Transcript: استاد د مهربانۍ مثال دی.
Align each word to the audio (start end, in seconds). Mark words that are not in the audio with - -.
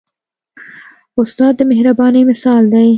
استاد 1.21 1.53
د 1.57 1.61
مهربانۍ 1.71 2.21
مثال 2.31 2.63
دی. 2.73 2.87